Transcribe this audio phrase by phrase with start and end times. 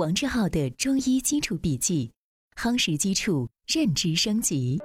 [0.00, 2.10] 王志浩的中医基础笔记，
[2.56, 4.80] 夯实基础，认知升级。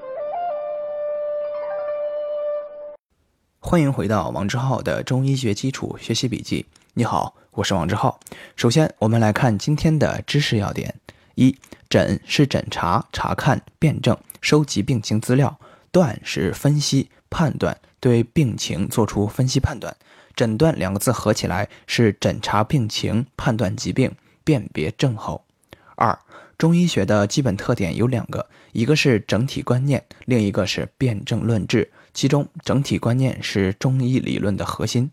[3.59, 6.65] 欢迎回到王志浩的中医学基础学习笔记。
[6.95, 8.19] 你好，我是王志浩。
[8.57, 10.93] 首先，我们来看今天的知识要点：
[11.35, 11.57] 一、
[11.87, 15.47] 诊是诊查、查看、辩证、收集病情资料；
[15.93, 19.95] 断是分析、判断，对病情做出分析判断。
[20.35, 24.13] 诊断两个字合起来是诊查病情、判断疾病。
[24.45, 25.43] 辨别症候。
[25.95, 26.17] 二、
[26.57, 31.91] 中医学的基本特点有两个，一个是整体观念，另一个是辨证论治。
[32.13, 35.11] 其中，整体观念是中医理论的核心。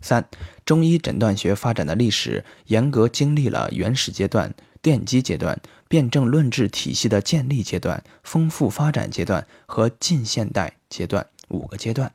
[0.00, 0.26] 三、
[0.64, 12.10] 中医诊断学发展的历史，严格经历了原始阶段、奠基阶段、辨证论治体系的建立阶段、丰富发展阶段和近现代阶段五个阶段。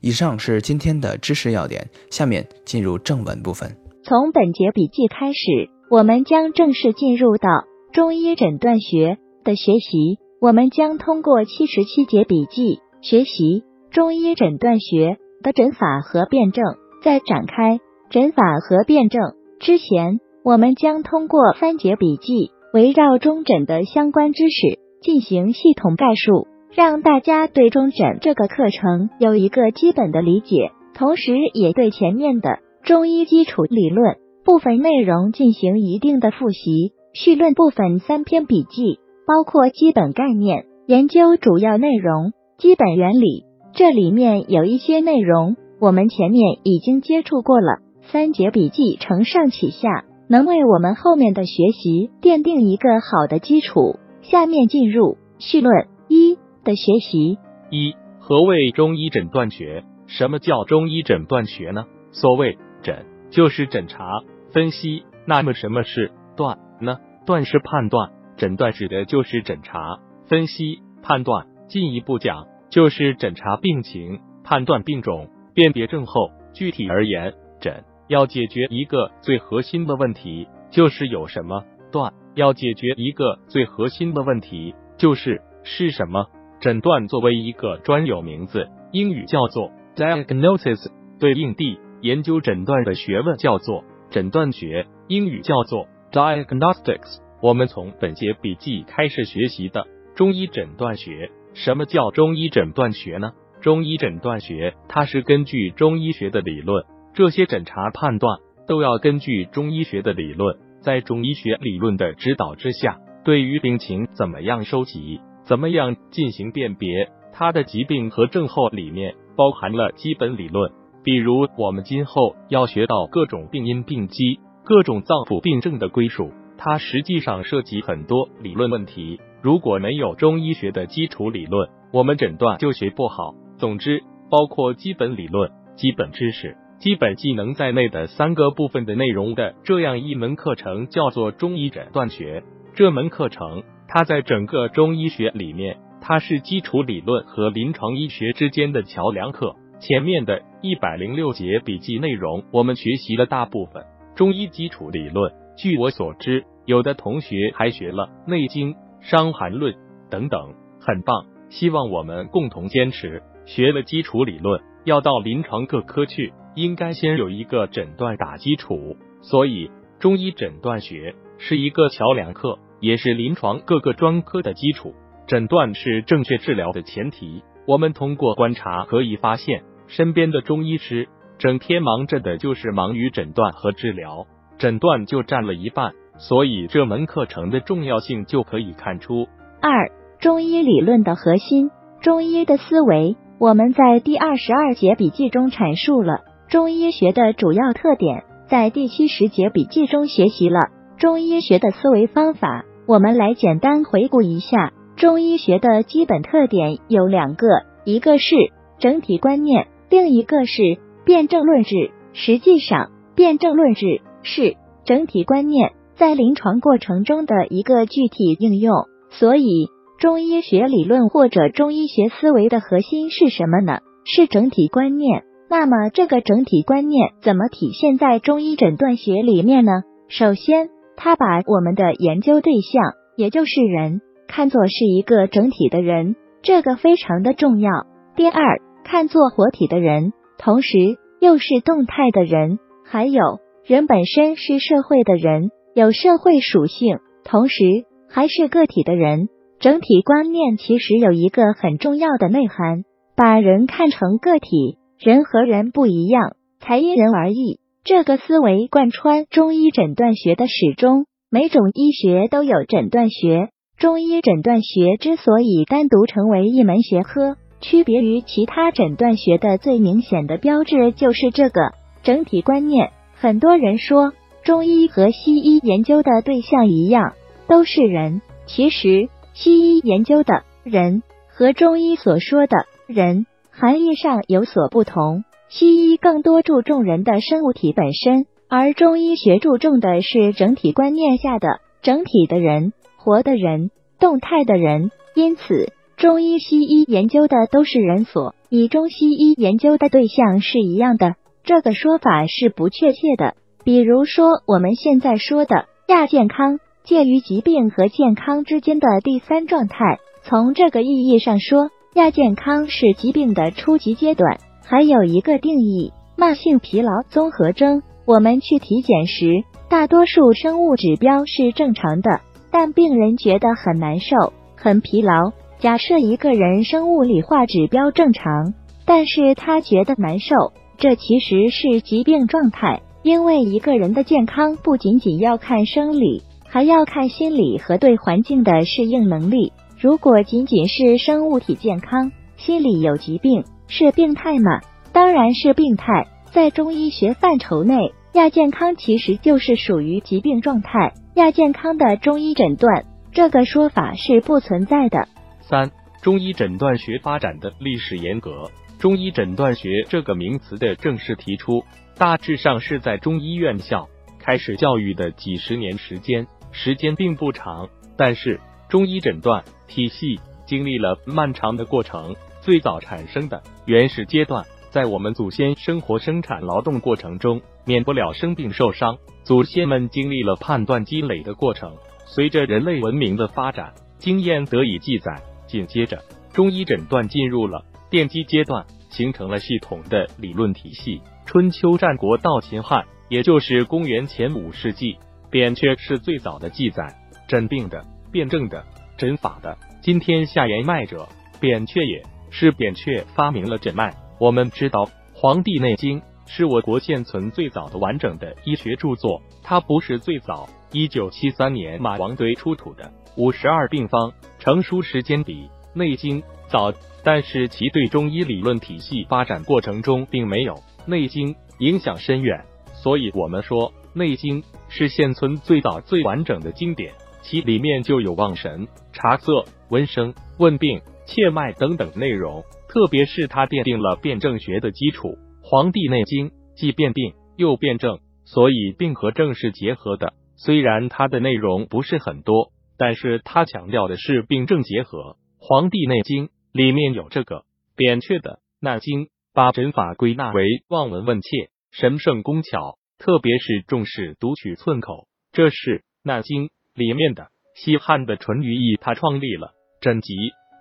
[0.00, 3.76] 以上是今天的知识要点，下面进入正文部分。
[4.10, 7.48] 从本节笔记开始，我们将正式进入到
[7.92, 10.18] 中医诊断学的学习。
[10.40, 16.64] 我们将通过七十七节笔记学习中医诊断学的诊法和辩证。
[17.04, 17.78] 在展开
[18.10, 19.20] 诊法和辩证
[19.60, 32.58] 之前，我们将通过三节笔记，围绕中诊的相关知识进行系统概述，让大家对中诊这个课程有一个基本的理解，同时也对前面的。
[32.84, 43.44] 中医基础理论部分内容进行一定的复习，绪论部分三篇笔记包括基本概念、研究主要内容、基本原理。
[43.72, 47.78] 这里面有一些内容我们前面已经接触过了，
[48.10, 53.98] 三节笔记承上启下，能为我们后面的学习奠定一个好的基础。
[54.22, 57.38] 下面进入绪论一的学习。
[57.70, 59.84] 一、何谓中医诊断学？
[60.06, 61.84] 什么叫中医诊断学呢？
[62.10, 64.22] 所谓诊就是诊查
[64.52, 66.98] 分析，那么什么是断呢？
[67.26, 71.46] 断是判断，诊断指的就是诊查分析判断。
[71.68, 76.32] 进一步讲，就是诊查病情，判断病种，辨别症候。
[76.52, 81.62] 具体而言，诊要解决一个最核心的问题，就是有什么；
[81.92, 86.26] 断要解决一个最核心的问题，就是是什么。
[86.60, 90.90] 诊断作为一个专有名字，英语叫做 diagnosis，
[91.20, 91.78] 对应地。
[92.02, 97.18] 研究诊断的学问叫做诊断学，英语叫做 diagnostics。
[97.42, 101.30] 我们从本节笔记开始学习的中医诊断学。
[101.52, 103.32] 什么叫中医诊断学呢？
[103.60, 120.72] 中医诊断学它是根据中医学的理论，这些诊查判断都要根据中医学的理论，在中医学理论的指导之下，对于病情怎么样收集，怎么样进行辨别，它的疾病和症候里面包含了基本理论。
[121.02, 129.18] 比如，我们今后要学到各种病因、病机、各种脏腑病症的归属，它实际上涉及很多理论问题。
[129.40, 133.34] 如果没有中医学的基础理论，我们诊断就学不好。
[133.56, 142.44] 总之，包括基本理论、基本知识、基本技能在内的三个部分的内容的这样一门课程，叫做中医诊断学。
[142.74, 149.56] 这门课程，它在整个中医学里面，它是基础理论和临床医学之间的桥梁课。
[149.80, 153.82] 前面的一百零六节笔记内容，我们学习了大部分
[154.14, 155.32] 中医基础理论。
[155.56, 159.72] 据我所知，有的同学还学了《内经》《伤寒论》
[160.10, 161.24] 等等，很棒。
[161.48, 163.22] 希望我们共同坚持。
[163.46, 168.98] 学了基础理论，要到临床各科去，应该先有一个诊断打基础。
[169.22, 174.94] 所以，中医诊断学是一个桥梁课，也是临床各个专科的基础。
[175.26, 177.42] 诊断是正确治疗的前提。
[177.66, 179.62] 我们通过观察可以发现。
[179.90, 189.26] 身边的中医师整天忙着的就是忙于诊断和治疗，诊断就占了一半，所以这门课程的重要性就可以看出。
[189.60, 189.90] 二、
[190.20, 191.70] 中医理论的核心，
[192.00, 200.60] 中医的思维，我们在第二十二节笔记中阐述了中医学的主要特点，在第七十节笔记中学习了
[200.98, 202.64] 中医学的思维方法。
[202.86, 207.46] 我们来简单回顾一下中医学的基本特点有两个，
[207.84, 208.34] 一个是
[208.78, 209.66] 整体观念。
[209.90, 218.72] 另一个是辩证论治，实际上辩证论治是整体观念在临床过程中的一个具体应用。
[219.10, 219.66] 所以，
[219.98, 223.80] 中医学理论或者中医学思维的核心是什么呢？
[224.04, 225.24] 是整体观念。
[225.48, 229.72] 那么，这个整体观念怎么体现在中医诊断学里面呢？
[230.08, 237.88] 首先，他把我们的研究对象，也就是人，看作是一个整体的人，这个非常的重要。
[238.14, 238.60] 第二。
[238.84, 240.78] 看作活体的人，同时
[241.20, 247.62] 又是动态的人，还有人本身是社会的人，有社会属性，同时
[248.08, 249.28] 还是个体的人。
[249.58, 252.84] 整体观念其实有一个很重要的内涵，
[253.14, 257.60] 把人看成个体，人和人不一样，才因人而异。
[257.84, 261.06] 这个思维贯穿中医诊断学的始终。
[261.30, 271.72] 每种医学都有诊断学，中医诊断学之所以单独成为一门学科，区别于其他诊断学的最明显的标志就是这个
[272.02, 272.90] 整体观念。
[273.14, 274.12] 很多人说
[274.42, 277.12] 中医和西医研究的对象一样，
[277.46, 278.22] 都是人。
[278.46, 285.24] 其实西医研究的人和中医所说的人含义上有所不同。
[285.48, 288.26] 西医更多注重人的生物体本身。
[288.48, 293.70] 而中医学注重的是整体观念下的整体的人，活的人，
[294.00, 294.90] 动态的人。
[295.14, 301.16] 因此，中医、西医研究的都是人所，以中西医研究的对象是一样的。
[301.44, 303.34] 这个说法是不确切的。
[303.64, 309.98] 比如说，我们现在说的亚健康，介于疾病和健康之间的第三状态。
[310.22, 314.38] 从这个意义上说，亚健康是疾病的初级阶段。
[314.64, 317.82] 还有一个定义：慢性疲劳综合征。
[318.06, 325.32] 我们去体检时，大多数生物指标是正常的，但病人觉得很难受、很疲劳。
[325.60, 328.54] 假设一个人生物理化指标正常，
[328.86, 330.34] 但是他觉得难受，
[330.78, 332.80] 这其实是疾病状态。
[333.02, 339.52] 因为一个人的健康不仅仅要看生理，还要看心理和对环境的适应能力。
[339.78, 344.60] 如果仅仅是生物体健康，心理有疾病，是病态吗？
[344.92, 346.06] 当然是病态。
[346.30, 347.92] 在中医学范畴内。
[348.14, 355.06] 亚健康其实就是属于疾病状态，亚健康的中医诊断这个说法是不存在的。
[355.50, 355.68] 三、
[356.00, 358.48] 中医诊断学发展的历史沿革。
[358.78, 361.64] 中医诊断学这个名词的正式提出，
[361.98, 363.88] 大致上是在中医院校
[364.20, 367.68] 开始教育的几十年时间，时间并不长。
[367.96, 368.38] 但是
[368.68, 374.46] 中医诊断体系经历了漫长的过程，最早产生的原始阶段。
[374.70, 378.96] 在我们祖先生活、生产、劳动过程中，免不了生病受伤。
[379.24, 381.74] 祖先们经历了判断积累的过程。
[382.06, 385.20] 随着人类文明的发展，经验得以记载。
[385.50, 386.02] 紧接着，
[386.32, 391.02] 中医诊断进入了奠基阶段，形成了系统的理论体系。
[391.26, 394.96] 春秋战国到秦汉，也就是公元前五世纪，
[395.28, 396.94] 扁鹊是最早的记载
[397.28, 398.64] 诊病的、辨证的、
[398.96, 399.58] 诊法的。
[399.82, 401.08] 今天下言脉者，
[401.40, 403.92] 扁鹊也是扁鹊发明了诊脉。
[404.20, 409.20] 我们知道，《黄帝内经》是我国现存最早的完整的医学著作。
[409.42, 415.42] 它不是最早，一九七三年马王堆出土的五十二病方成书时间比
[415.74, 416.72] 《内经》早，
[417.02, 420.54] 但是其对中医理论体系发展过程中并没有
[420.86, 422.44] 《内经》影响深远。
[422.72, 432.42] 所以，我们说《内经》是现存最早最完整的经典，其里面就有望神、察色、闻声、问病、切脉等等内容。
[432.68, 435.08] 特别是它奠定了辩证学的基础，
[435.42, 440.14] 《黄帝内经》既辨病又辩证，所以病和症是结合的。
[440.42, 444.98] 虽然它的内容不是很多，但是它强调的是病症结合。
[445.38, 447.44] 《黄帝内经》里面有这个
[447.76, 449.04] 扁鹊的《纳经》，
[449.34, 455.56] 把诊法归纳为望闻问切、神圣工巧，特别是重视读取寸口，这是
[456.02, 457.28] 《纳经》里面的。
[457.54, 459.50] 西汉的淳于意他创立了
[459.82, 460.14] 诊籍，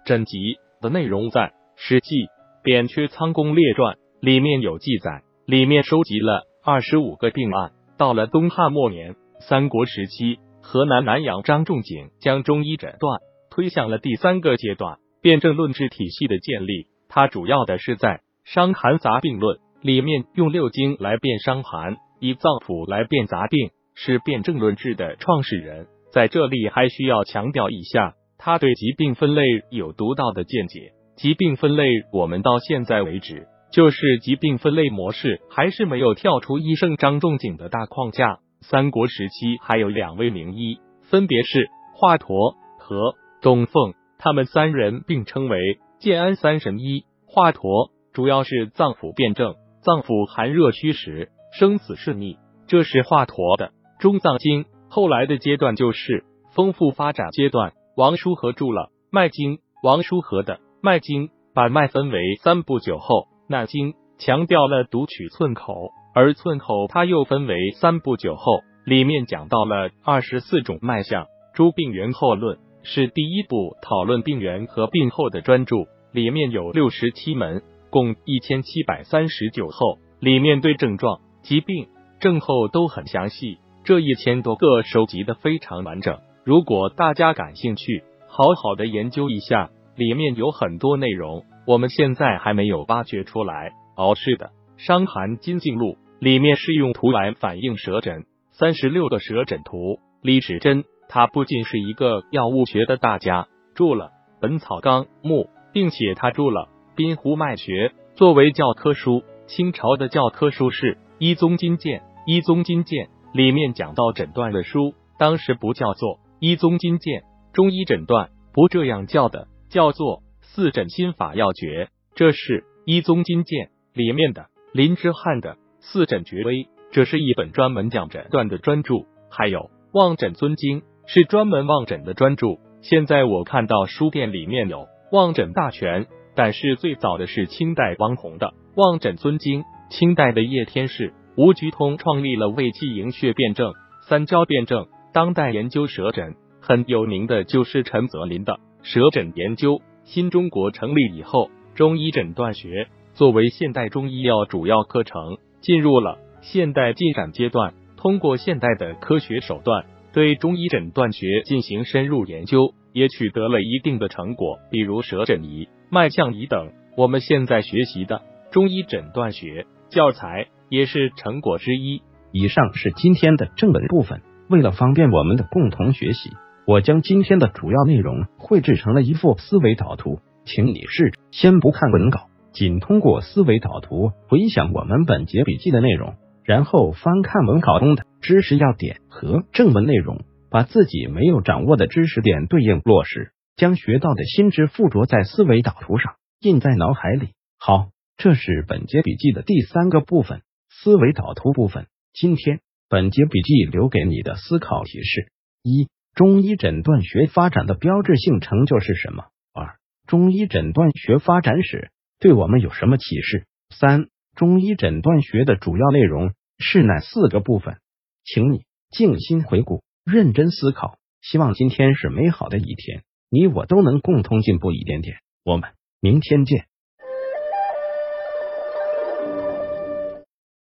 [0.05, 1.41] 诊籍的内容在。
[1.77, 2.15] 《史记·
[2.63, 7.71] 扁鹊仓公列传》里面有记载，里面收集了二十五个病案。
[7.97, 13.19] 到了东汉末年、三国时期，河南南阳张仲景将中医诊断
[13.49, 16.87] 推向了第三个阶段，辩证论治体系的建立。
[17.07, 25.87] 他主要的是在《伤寒杂病论》里面用六经来辨伤寒，以脏腑来辨杂病，是辩证论治的创始人。
[26.11, 30.91] 在这里还需要强调一下，他对疾病分类有独到的见解。
[31.15, 38.39] 疾病分类，我们到现在为止，就是疾病分类模式还是没有跳出医圣张仲景的大框架。
[38.61, 47.05] 三国时期还有两位名医，分别是华佗和董奉，他们三人并称为建安三神医。
[47.25, 52.37] 华佗主要是脏腑辩证，脏腑寒热虚实、生死是逆，
[52.67, 54.65] 这是华佗的中藏经。
[54.89, 60.59] 后来的阶段就是丰富发展阶段，王叔和著了脉经，王叔和的。
[60.81, 71.27] 脉经把脉分为三步九候，纳经强调了读取寸口，而寸口它又分为三步九候，里面讲到了二十四种脉象。
[71.53, 75.75] 诸病源候论是第一部讨论病源和病后的专著，
[76.11, 81.87] 里面有六十七门，共一千七百三十九候，里面对症状、疾病、
[82.19, 83.57] 症候都很详细。
[83.83, 86.19] 这一千多个收集的非常完整。
[86.45, 93.71] 如果大家感兴趣，好好的研究一下，里面有很多内容，我们现在还没有挖掘出来。
[93.97, 94.45] 哦，是的，
[94.79, 95.87] 《伤寒金镜录》
[96.19, 99.99] 里面是用图来反映舌诊，三十六个舌诊图。
[100.21, 104.05] 李时珍他不仅是一个药物学的大家，著了
[104.39, 105.43] 《本草纲目》，
[105.73, 109.21] 并且他著了《滨湖脉学》作为教科书。
[109.47, 117.21] 清朝的教科书是《医宗金鉴》，《医宗金鉴》里面讲到诊断的书，当时不叫做《医宗金鉴》，
[117.51, 124.45] 中医诊断不这样叫的，叫做《四诊心法要诀》，这是《医宗金鉴》里面的。
[124.71, 126.53] 林之汉的《四诊绝微》，
[126.91, 129.05] 这是一本专门讲诊断的专著。
[129.31, 129.59] 还有
[129.93, 132.47] 《望诊尊经》，是专门望诊的专著。
[132.81, 134.77] 现在我看到书店里面有
[135.11, 138.53] 《望诊大全》，但是最早的是清代王洪的。
[138.75, 143.73] 望诊尊经，清代的叶天士、吴鞠通创立了胃气营血辩证、
[144.07, 144.85] 三焦辩证。
[145.11, 149.81] 当代研究舌诊很有名的就是陈泽林的舌诊研究。
[150.03, 152.87] 新中国成立以后，中医诊断学
[153.19, 157.73] 作为现代中医药主要课程，进入了现代进展阶段。
[157.97, 166.71] 通过现代的科学手段，对中医诊断学进行深入研究，也取得了一定的成果，比如舌诊仪、脉象仪等。
[166.95, 168.21] 我们现在学习的。
[168.51, 172.01] 中医诊断学教材也是成果之一。
[172.31, 174.21] 以上是今天的正文部分。
[174.49, 176.29] 为了方便我们的共同学习，
[176.65, 182.28] 我将今天的主要内容绘制成了一幅思维导图，请你试着先不看文稿，
[182.59, 197.29] 仅通过思维导图回想我们本节笔记的内容，然后翻看文稿中的知识要点和正文内容，把自己没有掌握的知识点对应落实，将学到的新知附着在思维导图上，印在脑海里。
[197.57, 197.91] 好。
[198.17, 201.87] 这是本节笔记的第三个部分，思维导图部分。
[202.11, 205.31] 今天本节笔记留给你的思考提示：
[205.63, 209.27] 一、中医诊断学发展的标志性成就是什么？
[209.53, 213.47] 二、中医诊断学发展史对我们有什么启示？
[213.69, 217.77] 三、中医诊断学的主要内容是哪四个部分？
[218.23, 220.97] 请你静心回顾，认真思考。
[221.21, 225.17] 希望今天是美好的一天，你我都能共同进步一点点。
[225.43, 226.68] 我们明天见。